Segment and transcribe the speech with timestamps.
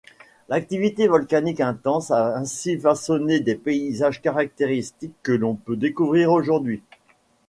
[0.49, 6.81] L'activité volcanique intense a ainsi façonné des paysages caractéristiques que l’on peut découvrir aujourd’hui.